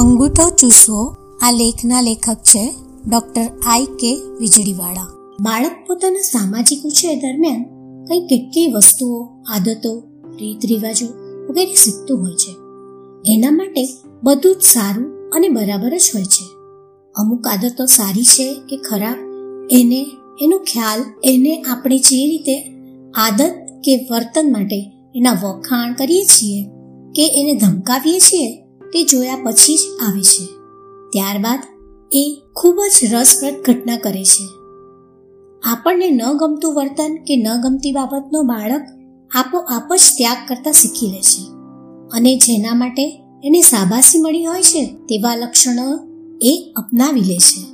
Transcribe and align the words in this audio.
અંગૂઠો 0.00 0.50
ચૂસવો 0.50 1.16
આ 1.42 1.50
લેખના 1.50 2.00
લેખક 2.00 2.34
છે 2.34 2.74
ડોક્ટર 3.08 3.50
આઈ 3.66 3.84
કે 3.84 4.20
વીજળીવાળા. 4.40 5.06
બાળક 5.40 5.70
પોતાના 5.86 6.20
સામાજિક 6.20 6.82
ઉછેર 6.84 7.18
દરમિયાન 7.18 7.62
કઈ 8.04 8.20
કેટલી 8.20 8.72
વસ્તુઓ, 8.72 9.24
આદતો, 9.24 10.02
રીત 10.40 10.66
રિવાજો 10.66 11.06
વગેરે 11.48 11.74
શીખતું 11.74 12.22
હોય 12.22 12.32
છે. 12.32 12.52
એના 13.32 13.50
માટે 13.50 13.88
બધું 14.22 14.56
જ 14.56 14.62
સારું 14.62 15.30
અને 15.30 15.48
બરાબર 15.48 15.98
જ 15.98 16.10
હોય 16.14 16.24
છે. 16.24 16.44
અમુક 17.16 17.46
આદતો 17.46 17.86
સારી 17.86 18.24
છે 18.24 18.54
કે 18.54 18.76
ખરાબ, 18.76 19.16
એને, 19.70 20.06
એનો 20.42 20.58
ખ્યાલ, 20.58 21.04
એને 21.24 21.62
આપણે 21.62 21.98
જે 21.98 22.26
રીતે 22.26 22.74
આદત 23.14 23.54
કે 23.84 24.08
વર્તન 24.10 24.52
માટે 24.52 24.92
એના 25.14 25.32
વખાણ 25.32 25.92
કરીએ 25.92 26.24
છીએ 26.24 26.64
કે 27.16 27.26
એને 27.26 27.54
ધમકાવીએ 27.54 28.18
છીએ 28.18 28.69
તે 28.92 29.04
જોયા 29.04 29.36
પછી 29.36 29.76
જ 29.76 29.80
આવે 30.08 30.22
છે. 30.22 30.46
ત્યારબાદ 31.12 31.62
એ 32.12 32.42
ખૂબ 32.56 32.76
જ 32.76 33.14
રસપ્રદ 33.14 33.54
ઘટના 33.66 33.96
કરે 33.96 34.24
છે. 34.24 34.46
આપણને 35.72 36.10
ન 36.10 36.32
ગમતું 36.32 36.74
વર્તન 36.74 37.18
કે 37.26 37.36
ન 37.36 37.60
ગમતી 37.62 37.92
બાબતનો 37.92 38.42
બાળક 38.42 38.82
આપોઆપ 39.34 39.94
જ 39.94 40.00
ત્યાગ 40.16 40.36
કરતા 40.48 40.72
શીખી 40.72 41.06
લે 41.06 41.20
છે. 41.20 41.50
અને 42.12 42.36
જેના 42.36 42.74
માટે 42.74 43.22
એને 43.44 43.60
સાબાસી 43.60 44.20
મળી 44.20 44.44
હોય 44.44 44.62
છે 44.62 44.84
તેવા 44.84 45.34
લક્ષણો 45.34 45.98
એ 46.42 46.72
અપનાવી 46.76 47.20
લે 47.20 47.38
છે. 47.38 47.66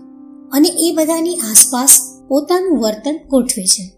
અને 0.52 0.68
એ 0.68 0.94
બધાની 0.94 1.34
આસપાસ 1.34 2.00
પોતાનું 2.28 2.78
વર્તન 2.78 3.18
ગોઠવે 3.28 3.66
છે. 3.66 3.92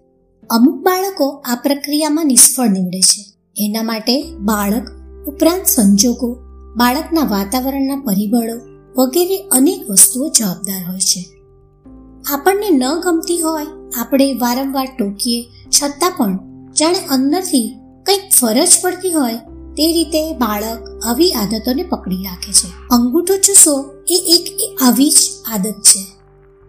અમુક 0.50 0.74
બાળકો 0.74 1.42
આ 1.44 1.54
પ્રક્રિયામાં 1.54 2.26
નિષ્ફળ 2.26 2.68
નીવડે 2.68 3.00
છે. 3.00 3.24
એના 3.56 3.82
માટે 3.82 4.36
બાળક 4.38 4.88
ઉપરાંત 5.28 5.66
સંજોગો 5.66 6.36
બાળકના 6.78 7.20
વાતાવરણના 7.20 7.96
પરિબળો 7.96 8.56
વગેરે 8.96 9.38
અનેક 9.38 9.90
વસ્તુઓ 9.90 10.28
જવાબદાર 10.28 10.90
હોય 10.90 10.98
છે. 10.98 11.24
આપણને 12.34 12.70
ન 12.70 12.82
ગમતી 13.00 13.40
હોય, 13.40 13.66
આપણે 14.00 14.32
વારંવાર 14.32 14.88
ટોકીએ, 14.98 15.46
છતાં 15.68 16.10
પણ 16.10 16.38
જાણે 16.72 17.06
અંદરથી 17.10 17.74
કંઈક 18.06 18.20
ફરજ 18.40 18.68
પડતી 18.82 19.12
હોય 19.12 19.34
તે 19.76 19.92
રીતે 19.92 20.32
બાળક 20.32 21.00
આવી 21.06 21.32
આદતોને 21.32 21.82
પકડી 21.82 22.16
રાખે 22.16 22.52
છે. 22.52 22.88
અંગૂઠો 22.90 23.36
ચૂસો 23.36 23.94
એ 24.10 24.14
એક 24.14 24.78
આવી 24.82 25.10
જ 25.10 25.14
આદત 25.52 25.72
છે. 25.72 26.06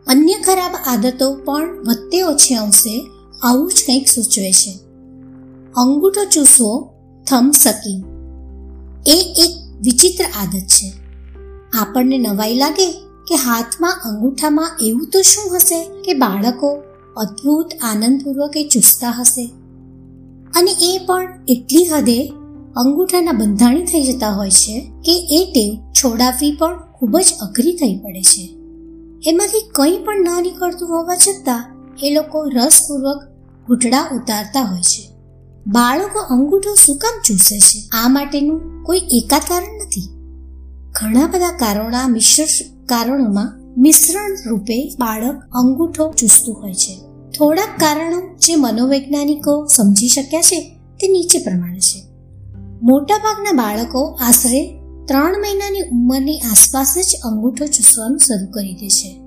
અન્ય 0.08 0.34
ખરાબ 0.34 0.76
આદતો 0.86 1.36
પણ 1.36 1.86
વધતે 1.88 2.22
ઓછે 2.22 2.56
અંશે 2.56 3.08
આવું 3.44 3.72
જ 3.72 3.84
કંઈક 3.88 4.08
સૂચવે 4.08 4.52
છે. 4.52 4.80
અંગૂઠો 5.76 6.26
ચૂસવો 6.26 6.90
થમ 7.28 7.52
સકી 7.52 8.04
એ 9.08 9.36
એક 9.38 9.69
વિચિત્ર 9.82 10.24
આદત 10.24 10.60
છે. 10.60 10.94
આપણને 11.82 12.18
નવાઈ 12.18 12.56
લાગે 12.56 12.92
કે 13.28 13.36
હાથમાં 13.36 14.02
અંગૂઠામાં 14.06 14.72
એવું 14.82 15.10
તો 15.10 15.22
શું 15.22 15.56
હશે 15.56 15.84
કે 15.84 16.14
બાળકો 16.14 16.84
અદ્ભુત 17.18 17.70
આનંદપૂર્વક 17.82 18.58
એ 18.58 18.68
ચૂસતા 18.68 19.10
હશે? 19.12 19.52
અને 20.56 20.72
એ 20.72 21.06
પણ 21.06 21.46
એટલી 21.48 21.86
હદે 21.86 22.34
અંગૂઠાના 22.76 23.32
બંધાણી 23.32 23.86
થઈ 23.86 24.04
જતા 24.04 24.30
હોય 24.30 24.50
છે 24.50 24.92
કે 25.06 25.12
એ 25.12 25.52
ટેવ 25.54 25.92
છોડાવવી 25.92 26.52
પણ 26.52 26.92
ખૂબ 26.92 27.18
જ 27.18 27.34
અઘરી 27.42 27.74
થઈ 27.74 27.98
પડે 27.98 28.22
છે. 28.22 28.56
એમાંથી 29.28 29.70
કંઈ 29.76 29.98
પણ 29.98 30.16
ન 30.16 30.42
નીકળતું 30.42 30.90
હોવા 30.90 31.16
છતાં 31.16 31.76
એ 32.04 32.14
લોકો 32.14 32.44
રસપૂર્વક 32.44 33.18
ઘૂંટડા 33.68 34.10
ઉતારતા 34.12 34.62
હોય 34.62 34.82
છે. 34.82 35.19
બાળકો 35.68 36.20
અંગૂઠો 36.20 36.76
શું 36.76 36.98
કામ 36.98 37.22
ચૂસે 37.28 37.60
છે? 37.60 37.90
આ 37.92 38.08
માટેનું 38.08 38.84
કોઈ 38.84 39.02
એકાદ 39.12 39.42
કારણ 39.42 39.64
નથી. 39.64 40.10
ઘણા 40.92 41.28
બધા 41.28 41.58
કારણોના 41.58 42.08
મિશ્ર 42.08 42.44
કારણોમાં 42.86 43.60
મિશ્રણ 43.78 44.36
રૂપે 44.50 44.96
બાળક 45.00 45.36
અંગૂઠો 45.52 46.12
ચૂસતું 46.12 46.62
હોય 46.62 46.74
છે. 46.74 47.02
થોડાક 47.38 47.68
કારણો 47.80 48.36
જે 48.36 48.56
મનોવૈજ્ઞાનિકો 48.56 49.66
સમજી 49.66 50.08
શક્યા 50.08 50.42
છે 50.42 50.62
તે 51.00 51.08
નીચે 51.08 51.40
પ્રમાણે 51.40 51.80
છે. 51.80 52.04
મોટાભાગના 52.82 53.52
બાળકો 53.52 54.18
આશરે 54.22 54.80
ત્રણ 55.08 55.36
મહિનાની 55.42 55.80
ઉંમરની 55.80 56.40
આસપાસ 56.40 56.98
જ 56.98 57.16
અંગૂઠો 57.24 57.66
ચૂસવાનું 57.66 58.18
શરૂ 58.18 58.52
કરી 58.52 58.74
દે 58.74 58.90
છે. 58.90 59.22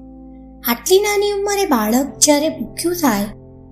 આટલી 0.68 1.00
નાની 1.00 1.30
ઉંમરે 1.30 1.64
બાળક 1.66 2.18
જ્યારે 2.18 2.48
ભૂખ્યું 2.48 2.94
થાય 2.94 3.24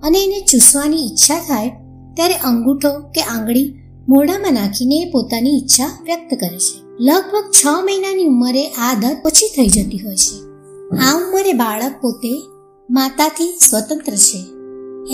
અને 0.03 0.23
એને 0.23 0.41
ચૂસવાની 0.51 0.97
ઈચ્છા 0.97 1.37
થાય 1.37 1.80
ત્યારે 2.15 2.33
અંગૂઠો 2.33 2.91
કે 3.15 3.21
આંગળી 3.21 3.75
મોઢામાં 4.09 4.53
નાખીને 4.53 5.09
પોતાની 5.11 5.57
ઈચ્છા 5.57 5.85
વ્યક્ત 6.03 6.39
કરે 6.39 6.57
છે. 6.57 6.77
લગભગ 6.99 7.51
છ 7.51 7.67
મહિનાની 7.83 8.25
ઉંમરે 8.25 8.67
આ 8.67 8.91
આદત 8.91 9.25
ઓછી 9.25 9.47
થઈ 9.47 9.67
જતી 9.67 9.97
હોય 9.97 10.15
છે. 10.15 10.37
આ 10.97 11.17
ઉંમરે 11.17 11.53
બાળક 11.53 12.01
પોતે 12.01 12.33
માતાથી 12.89 13.57
સ્વતંત્ર 13.69 14.15
છે. 14.15 14.39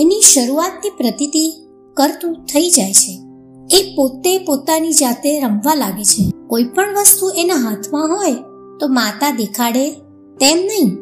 એની 0.02 0.22
શરૂઆતની 0.22 0.90
પ્રતીતિ 0.90 1.53
કરતું 1.94 2.34
થઈ 2.34 2.69
જાય 2.69 2.94
છે. 2.94 3.14
એ 3.72 3.96
પોતે 3.96 4.38
પોતાની 4.38 4.91
જાતે 4.91 5.40
રમવા 5.40 5.74
લાગે 5.74 6.03
છે. 6.03 6.31
કોઈ 6.47 6.64
પણ 6.64 6.96
વસ્તુ 6.97 7.31
એના 7.38 7.56
હાથમાં 7.56 8.18
હોય 8.18 8.34
તો 8.79 8.88
માતા 8.88 9.31
દેખાડે 9.31 9.90
તેમ 10.40 10.58
નહીં, 10.58 10.96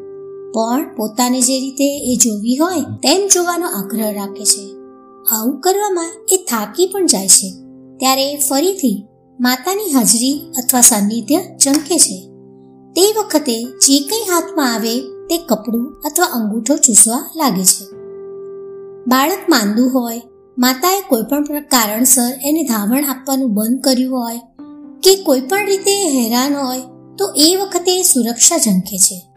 પણ 0.54 0.96
પોતાને 0.96 1.42
જે 1.42 1.60
રીતે 1.60 1.88
એ 2.14 2.16
જોવી 2.16 2.56
હોય 2.56 2.82
તેમ 3.04 3.28
જોવાનો 3.28 3.68
આગ્રહ 3.68 4.14
રાખે 4.14 4.46
છે. 4.46 4.75
આવું 5.32 5.62
કરવામાં 5.62 6.12
એ 6.30 6.38
થાકી 6.38 6.88
પણ 6.88 7.06
જાય 7.06 7.28
છે. 7.28 7.54
ત્યારે 7.98 8.38
ફરીથી 8.50 9.06
માતાની 9.40 9.92
હાજરી 9.92 10.52
અથવા 10.58 10.82
સાનિધ્ય 10.82 11.38
ચમકે 11.58 11.98
છે. 11.98 12.30
તે 12.96 13.02
વખતે 13.20 13.64
જે 13.64 14.00
કંઈ 14.00 14.32
હાથમાં 14.32 14.74
આવે 14.74 15.00
તે 15.02 15.38
કપડું 15.38 16.02
અથવા 16.06 16.26
અંગૂઠો 16.26 16.76
ચૂસવા 16.76 17.32
લાગે 17.36 17.66
છે. 17.66 17.96
બાળક 19.08 19.38
માંદું 19.50 19.94
હોય, 19.94 20.22
માતાએ 20.58 21.02
કોઈ 21.02 21.24
પણ 21.30 21.44
કારણસર 21.44 22.32
એને 22.44 22.64
ધાવણ 22.64 23.04
આપવાનું 23.04 23.54
બંધ 23.54 23.84
કર્યું 23.84 24.18
હોય 24.18 24.38
કે 25.04 25.24
કોઈ 25.24 25.42
પણ 25.42 25.66
રીતે 25.66 25.92
હેરાન 25.92 26.56
હોય 26.56 26.82
તો 27.18 27.34
એ 27.38 27.56
વખતે 27.56 28.04
સુરક્ષા 28.04 28.58
ઝંખે 28.58 28.98
છે. 28.98 29.28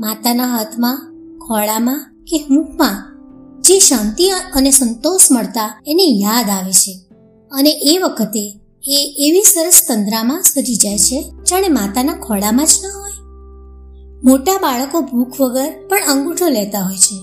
માતાના 0.00 0.46
હાથમાં, 0.46 0.96
ખોળામાં 1.38 2.24
કે 2.30 2.38
હૂંફમાં 2.38 3.17
જે 3.68 3.78
શાંતિ 3.78 4.30
અને 4.30 4.70
સંતોષ 4.70 5.20
મળતા 5.32 5.82
એને 5.86 6.02
યાદ 6.02 6.50
આવે 6.50 6.72
છે. 6.72 7.00
અને 7.52 7.70
એ 7.70 7.98
વખતે 7.98 8.60
એ 8.88 9.14
એવી 9.18 9.42
સરસ 9.42 9.82
તંદ્રામાં 9.88 10.42
સરી 10.42 10.76
જાય 10.76 10.98
છે, 10.98 11.32
જાણે 11.50 11.68
માતાના 11.68 12.12
ખોળામાં 12.12 12.66
જ 12.66 12.70
ન 12.84 12.98
હોય. 12.98 13.10
મોટા 14.24 14.58
બાળકો 14.62 15.00
ભૂખ 15.00 15.40
વગર 15.40 15.72
પણ 15.88 16.00
અંગૂઠો 16.08 16.48
લેતા 16.48 16.80
હોય 16.80 16.96
છે. 16.96 17.16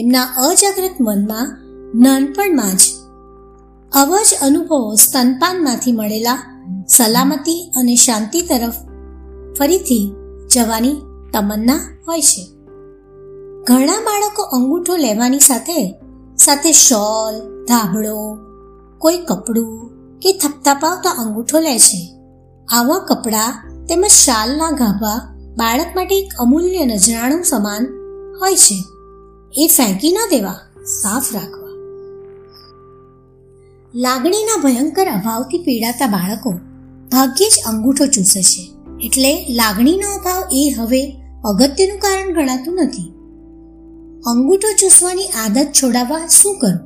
એમના 0.00 0.22
અજાગ્રત 0.22 0.90
મનમાં 1.00 1.58
નાનપણમાં 1.94 2.76
જ 2.76 2.80
આવા 3.92 4.22
જ 4.22 4.34
અનુભવો 4.42 4.94
સ્તનપાનમાંથી 4.94 5.92
મળેલા 5.92 6.62
સલામતી 6.88 7.72
અને 7.76 7.94
શાંતિ 7.94 8.40
તરફ 8.40 8.74
ફરીથી 9.58 10.12
જવાની 10.54 10.92
તમન્ના 11.32 11.98
હોય 12.08 12.20
છે. 12.20 12.61
ઘણા 13.66 14.00
બાળકો 14.00 14.42
અંગૂઠો 14.42 14.96
લેવાની 14.96 15.38
સાથે 15.38 15.94
સાથે 16.36 16.72
શોલ, 16.72 17.64
ધાબળો, 17.64 18.38
કોઈ 18.98 19.18
કપડું 19.18 19.90
કે 20.18 20.32
થપથપાવતા 20.32 21.10
અંગૂઠો 21.10 21.60
લે 21.60 21.78
છે. 21.78 22.14
આવા 22.68 22.98
કપડાં 22.98 23.70
તેમજ 23.86 24.06
શાલના 24.06 24.70
ગાભા 24.70 25.34
બાળક 25.58 25.86
માટે 25.96 26.18
એક 26.18 26.32
અમૂલ્ય 26.38 26.84
નજરાણું 26.84 27.44
સમાન 27.44 27.86
હોય 28.40 28.56
છે. 28.56 28.84
એ 29.56 29.66
ફેંકી 29.76 30.12
ન 30.12 30.16
દેવા, 30.30 30.54
સાફ 30.84 31.34
રાખવા. 31.34 31.68
લાગણીના 33.94 34.60
ભયંકર 34.62 35.06
અભાવથી 35.06 35.58
પીડાતા 35.58 36.06
બાળકો 36.06 36.50
ભાગ્યે 37.12 37.48
જ 37.48 37.52
અંગૂઠો 37.66 38.06
ચૂસે 38.06 38.42
છે. 38.42 38.72
એટલે 39.06 39.46
લાગણીનો 39.50 40.14
અભાવ 40.14 40.42
એ 40.52 40.74
હવે 40.78 41.16
અગત્યનું 41.44 41.98
કારણ 41.98 42.34
ગણાતું 42.34 42.74
નથી. 42.74 43.21
અંગૂઠો 44.26 44.70
ચૂસવાની 44.80 45.24
આદત 45.24 45.68
છોડાવવા 45.82 46.26
શું 46.26 46.58
કરું? 46.58 46.78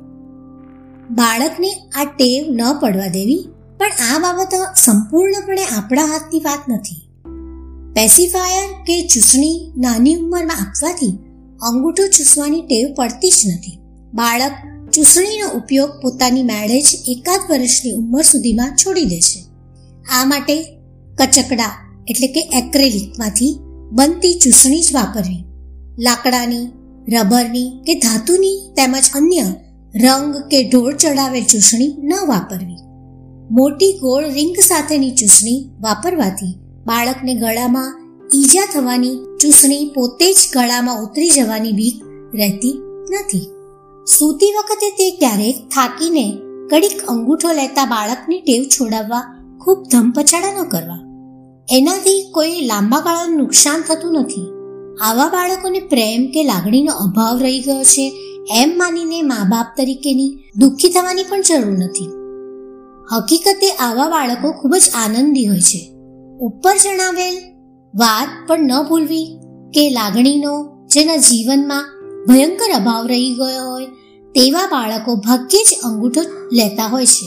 બાળકને 1.15 1.71
આ 1.95 2.03
ટેવ 2.03 2.45
ન 2.49 2.61
પડવા 2.79 3.07
દેવી, 3.07 3.47
પણ 3.77 3.91
આ 4.15 4.19
બાબત 4.19 4.53
સંપૂર્ણપણે 4.75 5.65
આપણા 5.77 6.05
હાથની 6.05 6.39
વાત 6.39 6.69
નથી. 6.69 7.01
પેસિફાયર 7.93 8.69
કે 8.85 9.07
ચૂસણી 9.07 9.73
નાની 9.77 10.15
ઉંમરમાં 10.15 10.61
આપવાથી 10.61 11.11
અંગૂઠો 11.61 12.07
ચૂસવાની 12.07 12.61
ટેવ 12.61 12.87
પડતી 12.95 13.29
જ 13.29 13.53
નથી. 13.53 13.77
બાળક 14.13 14.55
ચૂસણીનો 14.93 15.47
ઉપયોગ 15.47 15.89
પોતાની 16.01 16.43
મેળે 16.43 16.79
એકાદ 17.07 17.51
વર્ષની 17.51 17.91
ઉંમર 17.91 18.21
સુધીમાં 18.21 18.75
છોડી 18.75 19.05
દે 19.05 19.19
છે. 19.19 19.39
આ 20.19 20.25
માટે 20.25 20.57
કચકડા, 21.17 21.71
એટલે 22.07 22.27
કે 22.27 22.41
એક્રેલિકમાંથી 22.57 23.59
બનતી 23.91 24.33
ચૂસણી 24.33 24.81
જ 24.81 24.95
વાપરવી. 24.95 25.43
લાકડાની 25.99 26.65
રબરની 27.07 27.69
કે 27.85 27.93
ધાતુની 27.93 28.73
તેમજ 28.75 29.03
અન્ય 29.15 29.45
રંગ 29.95 30.35
કે 30.51 30.63
ઢોળ 30.63 30.93
ચડાવેલ 30.93 31.43
ચૂસણી 31.43 31.95
ન 32.03 32.13
વાપરવી. 32.27 32.77
મોટી 33.51 33.93
ગોળ 34.01 34.23
રિંગ 34.31 34.55
સાથેની 34.55 35.11
ચૂસણી 35.11 35.69
વાપરવાથી 35.79 36.59
બાળકને 36.85 37.33
ગળામાં 37.33 37.95
ઈજા 38.35 38.67
થવાની 38.73 39.17
ચૂસણી 39.41 39.91
પોતે 39.95 40.33
જ 40.33 40.37
ગળામાં 40.53 41.03
ઉતરી 41.03 41.29
જવાની 41.29 41.71
બીક 41.71 42.03
રહેતી 42.35 42.81
નથી. 43.11 43.47
સૂતી 44.19 44.51
વખતે 44.51 44.89
તે 44.89 45.11
ક્યારેક 45.11 45.55
થાકીને 45.69 46.37
કડીક 46.69 47.05
અંગૂઠો 47.07 47.53
લેતા 47.53 47.85
બાળકની 47.85 48.41
ટેવ 48.41 48.63
છોડાવવા 48.63 49.23
ખૂબ 49.59 49.83
ધમપછાડા 49.91 50.53
ન 50.61 50.69
કરવા. 50.69 50.99
એનાથી 51.71 52.29
કોઈ 52.31 52.61
લાંબા 52.61 52.99
ગાળાનું 52.99 53.37
નુકસાન 53.37 53.81
થતું 53.81 54.13
નથી. 54.13 54.46
આવા 55.01 55.27
બાળકોને 55.27 55.79
પ્રેમ 55.79 56.31
કે 56.31 56.43
લાગણીનો 56.43 56.91
અભાવ 56.91 57.39
રહી 57.39 57.59
ગયો 57.59 57.83
છે, 57.83 58.13
એમ 58.55 58.77
માનીને 58.77 59.21
મા 59.21 59.43
બાપ 59.49 59.65
તરીકેની 59.77 60.37
દુઃખી 60.57 60.89
થવાની 60.89 61.23
પણ 61.23 61.41
જરૂર 61.41 61.77
નથી. 61.77 62.07
હકીકતે 63.15 63.69
આવા 63.69 64.09
બાળકો 64.09 64.51
ખૂબ 64.51 64.75
જ 64.75 64.89
આનંદી 64.95 65.45
હોય 65.45 65.59
છે. 65.59 65.93
ઉપર 66.39 66.75
જણાવેલ 66.75 67.37
વાત 67.95 68.47
પણ 68.47 68.59
ન 68.59 68.83
ભૂલવી 68.89 69.39
કે 69.73 69.89
લાગણીનો 69.89 70.85
જેના 70.87 71.17
જીવનમાં 71.17 71.85
ભયંકર 72.27 72.71
અભાવ 72.75 73.07
રહી 73.07 73.33
ગયો 73.33 73.71
હોય, 73.71 73.85
તેવા 74.35 74.67
બાળકો 74.71 75.15
ભાગ્યે 75.15 75.63
જ 75.63 75.75
અંગૂઠો 75.83 76.21
લેતા 76.53 76.87
હોય 76.87 77.05
છે. 77.05 77.25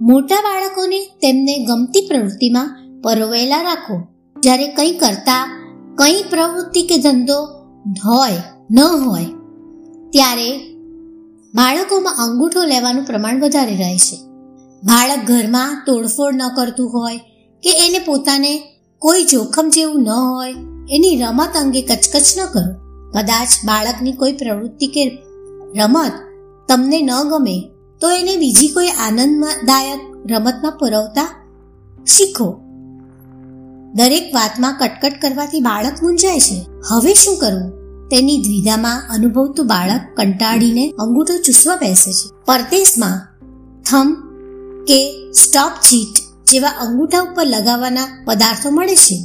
મોટા 0.00 0.36
બાળકોને 0.36 1.00
તેમને 1.00 1.64
ગમતી 1.64 2.06
પ્રવૃત્તિમાં 2.08 2.76
પરોવેલા 3.02 3.62
રાખો. 3.62 4.00
જ્યારે 4.40 4.68
કંઈ 4.68 4.92
કરતા 4.92 5.63
કંઈ 5.98 6.22
પ્રવૃત્તિ 6.30 6.82
કે 6.82 6.96
ધંધો 6.98 7.38
હોય 8.04 8.42
ન 8.70 8.78
હોય, 8.78 9.26
ત્યારે 10.10 10.50
બાળકોમાં 11.54 12.14
અંગૂઠો 12.16 12.64
લેવાનું 12.64 13.04
પ્રમાણ 13.04 13.40
વધારે 13.40 13.76
રહે 13.76 13.96
છે. 13.96 14.16
બાળક 14.82 15.20
ઘરમાં 15.26 15.82
તોડફોડ 15.86 16.34
ન 16.34 16.42
કરતું 16.56 16.88
હોય 16.92 17.18
કે 17.62 17.70
એને 17.86 17.98
પોતાને 17.98 18.52
કોઈ 18.98 19.24
જોખમ 19.24 19.68
જેવું 19.68 20.02
ન 20.02 20.08
હોય, 20.08 20.54
એની 20.90 21.20
રમત 21.22 21.52
અંગે 21.56 21.82
કચકચ 21.82 22.26
ન 22.38 22.40
કરો. 22.46 22.72
કદાચ 23.10 23.50
બાળકની 23.66 24.12
કોઈ 24.12 24.32
પ્રવૃત્તિ 24.32 24.86
કે 24.86 25.04
રમત 25.78 26.14
તમને 26.68 26.98
ન 27.02 27.10
ગમે, 27.30 27.56
તો 28.00 28.10
એને 28.10 28.36
બીજી 28.36 28.68
કોઈ 28.68 28.88
આનંદદાયક 28.88 30.02
રમતમાં 30.30 30.78
પુરવતા 30.78 31.30
શીખો. 32.06 32.63
દરેક 33.94 34.34
વાતમાં 34.34 34.76
કટકટ 34.78 35.22
કરવાથી 35.22 35.60
બાળક 35.60 35.92
મૂંઝાય 36.02 36.40
છે. 36.40 36.66
હવે 36.88 37.14
શું 37.14 37.38
કરવું 37.38 37.70
તેની 38.08 38.42
દ્વિધામાં 38.42 39.02
અનુભવતું 39.10 39.66
બાળક 39.66 40.00
કંટાળીને 40.16 40.90
અંગૂઠો 40.90 41.38
ચૂસવા 41.38 41.76
બેસે 41.76 42.12
છે. 42.12 42.44
પરદેશમાં 42.46 43.20
થમ 43.90 44.14
કે 44.84 45.30
સ્ટોપ 45.32 45.72
ચીટ 45.82 46.14
જેવા 46.50 46.68
અંગૂઠા 46.68 47.20
ઉપર 47.20 47.46
લગાવવાના 47.46 48.24
પદાર્થો 48.24 48.70
મળે 48.70 48.96
છે. 48.96 49.18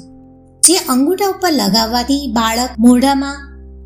જે 0.62 0.77
અંગૂઠા 0.77 1.27
ઉપર 1.27 1.51
લગાવવાથી 1.51 2.31
બાળક 2.31 2.69
મોઢામાં 2.80 3.38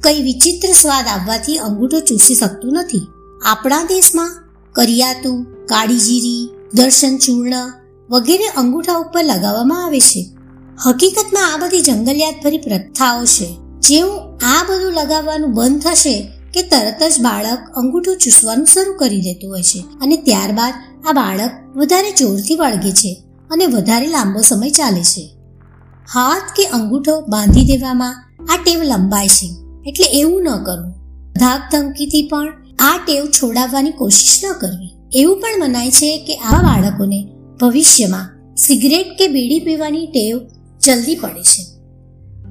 કઈ 0.01 0.21
વિચિત્ર 0.21 0.67
સ્વાદ 0.67 1.05
આવવાથી 1.07 1.57
અંગૂઠો 1.57 1.99
ચૂસી 1.99 2.35
શકતું 2.35 2.71
નથી. 2.73 3.07
આપણા 3.45 3.83
દેશમાં 3.83 4.31
કરિયાતું, 4.71 5.65
કાળીજીરી, 5.65 6.49
દર્શન 6.73 7.17
ચૂર્ણ 7.17 7.73
વગેરે 8.09 8.47
અંગૂઠા 8.57 8.93
ઉપર 8.93 9.23
લગાવવામાં 9.23 9.85
આવે 9.85 9.99
છે. 9.99 10.32
હકીકતમાં 10.77 11.53
આ 11.53 11.57
બધી 11.57 11.81
જંગલિયાતભરી 11.81 12.57
પ્રથાઓ 12.57 13.25
છે. 13.25 13.49
જેવું 13.79 14.19
આ 14.45 14.63
બધું 14.69 14.93
લગાવવાનું 14.93 15.53
બંધ 15.53 15.81
થશે 15.81 16.15
કે 16.53 16.61
તરત 16.61 17.01
જ 17.09 17.21
બાળક 17.21 17.61
અંગૂઠું 17.75 18.17
ચૂસવાનું 18.17 18.65
શરૂ 18.65 18.95
કરી 18.99 19.21
દેતું 19.21 19.51
હોય 19.51 19.63
છે 19.63 19.79
અને 20.01 20.15
ત્યારબાદ 20.17 20.73
આ 21.07 21.13
બાળક 21.13 21.51
વધારે 21.75 22.11
જોરથી 22.11 22.55
વળગે 22.55 22.91
છે 22.91 23.11
અને 23.51 23.65
વધારે 23.65 24.07
લાંબો 24.07 24.41
સમય 24.41 24.69
ચાલે 24.69 25.03
છે. 25.03 25.23
હાથ 26.13 26.49
કે 26.55 26.65
અંગૂઠો 26.69 27.15
બાંધી 27.29 27.65
દેવામાં 27.65 28.15
આ 28.53 28.57
ટેવ 28.63 28.83
લંબાય 28.83 29.27
છે, 29.27 29.47
એટલે 29.87 30.05
એવું 30.05 30.43
ન 30.43 30.63
કરવું. 30.63 30.93
ધાક 31.33 31.61
ધમકીથી 31.71 32.27
પણ 32.31 32.47
આ 32.79 32.97
ટેવ 33.05 33.25
છોડાવવાની 33.25 33.91
કોશિશ 33.91 34.37
ન 34.45 34.53
કરવી. 34.61 34.91
એવું 35.13 35.41
પણ 35.41 35.59
મનાય 35.59 35.91
છે 35.91 36.09
કે 36.27 36.35
આ 36.35 36.61
બાળકોને 36.61 37.19
ભવિષ્યમાં 37.61 38.55
સિગરેટ 38.55 39.09
કે 39.19 39.27
બીડી 39.27 39.59
પીવાની 39.59 40.07
ટેવ 40.07 40.35
જલ્દી 40.83 41.15
પડે 41.15 41.43
છે. 41.43 41.63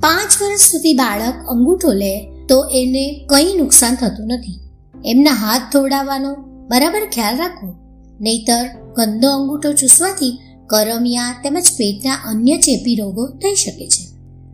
પાંચ 0.00 0.42
વર્ષ 0.42 0.60
સુધી 0.60 0.94
બાળક 0.94 1.34
અંગૂઠો 1.48 1.92
લે 1.92 2.14
તો 2.48 2.64
એને 2.64 3.26
કંઈ 3.30 3.56
નુકસાન 3.56 3.94
થતું 3.94 4.26
નથી. 4.26 4.60
એમના 5.04 5.30
હાથ 5.30 5.62
ધોડાવવાનો 5.72 6.34
બરાબર 6.70 7.06
ખ્યાલ 7.12 7.36
રાખવો 7.36 7.74
નહીતર 8.20 8.64
ગંદો 8.96 9.30
અંગૂઠો 9.30 9.72
ચૂસવાથી 9.72 10.38
કરમિયા 10.66 11.40
તેમજ 11.42 11.64
પેટના 11.78 12.14
અન્ય 12.14 12.56
ચેપી 12.56 12.94
રોગો 12.94 13.26
થઈ 13.26 13.54
શકે 13.54 13.88
છે. 13.88 14.04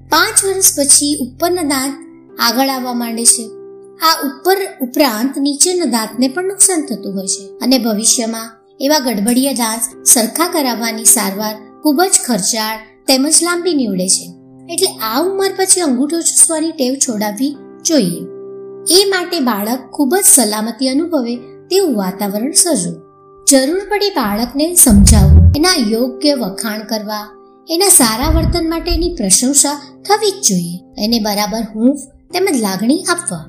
પાંચ 0.09 0.45
વર્ષ 0.45 0.79
પછી 0.79 1.19
ઉપરના 1.21 1.63
દાંત 1.63 1.95
આગળ 2.39 2.69
આવવા 2.69 2.93
માંડે 2.93 3.25
છે. 3.25 3.45
આ 3.99 4.13
ઉપર 4.25 4.57
ઉપરાંત 4.81 5.39
નીચેના 5.39 5.85
દાંતને 5.85 6.29
પણ 6.29 6.45
નુકસાન 6.45 6.87
થતું 6.87 7.15
હોય 7.15 7.27
છે 7.27 7.49
અને 7.63 7.79
ભવિષ્યમાં 7.79 8.51
એવા 8.81 8.99
ગડબડિયા 8.99 9.53
દાંત 9.53 10.07
સરખા 10.07 10.49
કરાવવાની 10.49 11.05
સારવાર 11.05 11.55
ખૂબ 11.83 12.03
જ 12.03 12.11
ખર્ચાળ 12.27 12.79
તેમજ 13.09 13.35
લાંબી 13.43 13.75
નીવડે 13.75 14.09
છે. 14.09 14.27
એટલે 14.73 14.91
આ 14.99 15.21
ઉંમર 15.21 15.51
પછી 15.59 15.81
અંગૂઠો 15.81 16.21
ચૂસવાની 16.21 16.73
ટેવ 16.73 16.95
છોડાવવી 16.95 17.57
જોઈએ. 17.87 18.21
એ 18.91 19.05
માટે 19.05 19.41
બાળક 19.41 19.91
ખૂબ 19.93 20.15
જ 20.15 20.25
સલામતી 20.25 20.89
અનુભવે 20.89 21.37
તેવું 21.71 21.97
વાતાવરણ 21.97 22.53
સર્જો 22.53 22.93
જરૂર 23.45 23.81
પડે 23.91 24.11
બાળકને 24.11 24.75
સમજાવવું. 24.75 25.53
એના 25.57 25.75
યોગ્ય 25.89 26.35
વખાણ 26.35 26.87
કરવા, 26.87 27.23
એના 27.71 27.89
સારા 27.89 28.31
વર્તન 28.31 28.69
માટે 28.71 28.95
એની 28.95 29.15
પ્રશંસા 29.15 29.75
થવી 30.09 30.31
જ 30.31 30.45
જોઈએ. 30.45 31.05
એને 31.05 31.19
બરાબર 31.19 31.63
હૂંફ 31.75 31.99
તેમજ 32.33 32.61
લાગણી 32.61 32.99
આપવા. 33.09 33.45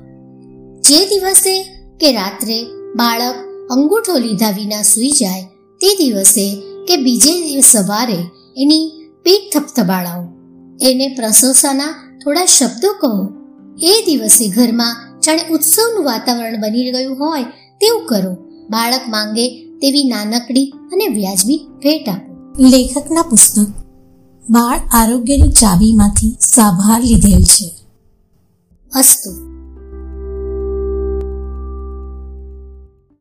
જે 0.80 1.06
દિવસે 1.06 1.54
કે 2.00 2.12
રાત્રે 2.12 2.64
બાળક 2.96 3.34
અંગૂઠો 3.70 4.18
લીધા 4.18 4.50
વિના 4.50 4.82
સૂઈ 4.82 5.10
જાય, 5.10 5.42
તે 5.80 5.94
દિવસે 5.98 6.46
કે 6.88 6.96
બીજે 6.96 7.60
સવારે 7.60 8.20
એની 8.56 8.99
પીઠ 9.30 9.58
થપથપાડાવો 9.58 10.24
એને 10.82 11.08
પ્રશંસાના 11.08 12.18
થોડા 12.24 12.46
શબ્દો 12.46 12.92
કહો. 12.92 13.28
એ 13.82 14.02
દિવસે 14.06 14.48
ઘરમાં 14.48 15.20
જાણે 15.20 15.40
ઉત્સવનું 15.50 16.04
વાતાવરણ 16.04 16.60
બની 16.60 16.92
ગયું 16.92 17.18
હોય 17.18 17.42
તેવું 17.80 18.06
કરો. 18.06 18.34
બાળક 18.70 19.00
માંગે 19.08 19.64
તેવી 19.64 20.04
નાનકડી 20.04 20.72
અને 20.92 21.06
વ્યાજબી 21.06 21.66
ભેટ 21.78 22.08
આપો. 22.08 22.54
લેખકના 22.58 23.22
પુસ્તક. 23.22 23.68
બાળ 24.50 24.80
આરોગ્યની 24.92 25.52
ચાવીમાંથી 25.52 26.36
સાભાર 26.40 27.00
લીધેલ 27.00 27.42
છે. 27.42 27.70
અસ્તુ. 28.94 29.49